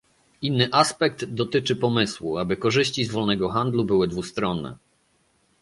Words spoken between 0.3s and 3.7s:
Inny aspekt dotyczy pomysłu, aby korzyści z wolnego